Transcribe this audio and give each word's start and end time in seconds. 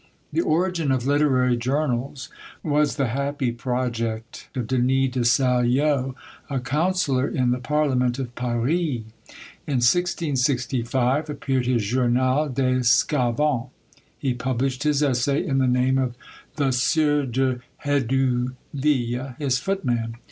The 0.33 0.41
origin 0.41 0.91
of 0.91 1.05
literary 1.05 1.55
journals 1.55 2.29
was 2.63 2.95
the 2.95 3.09
happy 3.09 3.51
project 3.51 4.49
of 4.55 4.65
DENIS 4.65 5.11
DE 5.11 5.23
SALLO, 5.23 6.15
a 6.49 6.59
counsellor 6.59 7.27
in 7.27 7.51
the 7.51 7.59
parliament 7.59 8.17
of 8.17 8.33
Paris. 8.33 9.01
In 9.67 9.77
1665 9.77 11.29
appeared 11.29 11.67
his 11.67 11.85
Journal 11.85 12.49
des 12.49 12.79
Sçavans. 12.79 13.69
He 14.17 14.33
published 14.33 14.81
his 14.81 15.03
essay 15.03 15.45
in 15.45 15.59
the 15.59 15.67
name 15.67 15.99
of 15.99 16.15
the 16.55 16.71
Sieur 16.71 17.27
de 17.27 17.59
Hedouville, 17.85 19.35
his 19.37 19.59
footman! 19.59 20.15